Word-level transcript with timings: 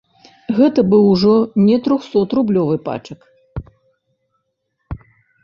Гэта 0.59 0.79
быў 0.93 1.03
ужо 1.11 1.33
не 1.67 1.77
трохсотрублёвы 1.89 2.75
пачак. 2.89 3.29